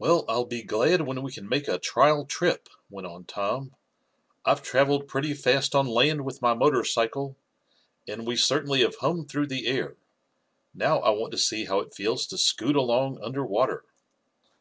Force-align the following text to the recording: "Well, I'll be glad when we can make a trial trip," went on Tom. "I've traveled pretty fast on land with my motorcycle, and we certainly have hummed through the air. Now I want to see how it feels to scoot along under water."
"Well, 0.00 0.24
I'll 0.28 0.44
be 0.44 0.64
glad 0.64 1.02
when 1.02 1.22
we 1.22 1.30
can 1.30 1.48
make 1.48 1.68
a 1.68 1.78
trial 1.78 2.24
trip," 2.26 2.68
went 2.90 3.06
on 3.06 3.26
Tom. 3.26 3.76
"I've 4.44 4.60
traveled 4.60 5.06
pretty 5.06 5.34
fast 5.34 5.72
on 5.72 5.86
land 5.86 6.24
with 6.24 6.42
my 6.42 6.52
motorcycle, 6.52 7.36
and 8.08 8.26
we 8.26 8.34
certainly 8.34 8.80
have 8.80 8.96
hummed 8.96 9.28
through 9.28 9.46
the 9.46 9.68
air. 9.68 9.98
Now 10.74 10.98
I 10.98 11.10
want 11.10 11.30
to 11.30 11.38
see 11.38 11.66
how 11.66 11.78
it 11.78 11.94
feels 11.94 12.26
to 12.26 12.38
scoot 12.38 12.74
along 12.74 13.20
under 13.22 13.46
water." 13.46 13.84